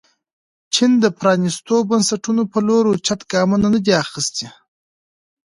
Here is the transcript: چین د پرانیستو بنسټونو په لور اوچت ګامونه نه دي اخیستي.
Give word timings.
چین 0.73 0.91
د 1.03 1.05
پرانیستو 1.19 1.75
بنسټونو 1.89 2.43
په 2.51 2.59
لور 2.67 2.83
اوچت 2.89 3.21
ګامونه 3.31 3.67
نه 3.73 3.79
دي 3.85 3.93
اخیستي. 4.03 4.47